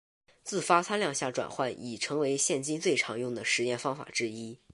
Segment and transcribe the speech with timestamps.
[0.43, 4.57] 自发参量下转换已成为现今最常用的实验方法之一。